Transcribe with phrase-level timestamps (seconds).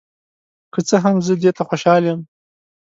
[0.73, 2.19] که څه هم، زه دې ته خوشحال یم.